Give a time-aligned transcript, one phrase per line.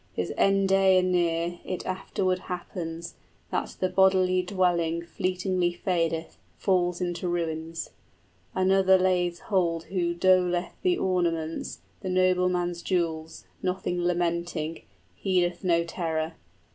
[0.15, 3.13] His end day anear, 10 It afterward happens
[3.51, 7.91] that the bodily dwelling Fleetingly fadeth, falls into ruins;
[8.55, 14.81] Another lays hold who doleth the ornaments, The nobleman's jewels, nothing lamenting,
[15.17, 16.33] Heedeth no terror.